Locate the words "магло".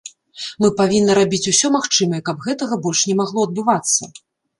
3.21-3.45